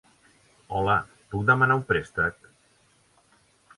[0.77, 0.95] Hola,
[1.33, 2.51] puc demanar un prestec¿.